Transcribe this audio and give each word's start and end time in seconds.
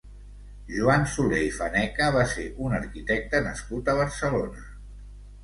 Joan 0.77 1.03
Soler 1.11 1.41
i 1.47 1.51
Faneca 1.57 2.07
va 2.15 2.23
ser 2.33 2.47
un 2.69 2.75
arquitecte 2.79 3.43
nascut 3.51 3.93
a 3.95 3.97
Barcelona. 4.03 4.67